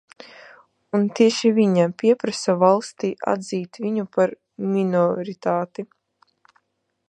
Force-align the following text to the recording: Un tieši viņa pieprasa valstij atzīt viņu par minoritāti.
Un 0.99 1.03
tieši 1.19 1.51
viņa 1.57 1.83
pieprasa 2.03 2.55
valstij 2.63 3.13
atzīt 3.35 3.79
viņu 3.85 4.07
par 4.19 4.35
minoritāti. 4.73 5.89